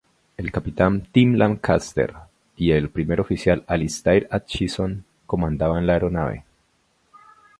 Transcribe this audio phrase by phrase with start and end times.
[0.35, 2.11] El capitán Tim Lancaster
[2.57, 6.43] y el primer oficial Alistair Atchison comandaban la aeronave.